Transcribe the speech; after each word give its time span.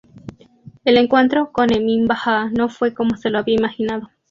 El 0.83 0.97
encuentro 0.97 1.51
con 1.51 1.71
Emin 1.71 2.07
Bajá 2.07 2.49
no 2.49 2.69
fue 2.69 2.91
como 2.95 3.17
se 3.17 3.29
lo 3.29 3.37
había 3.37 3.53
imaginado. 3.57 4.09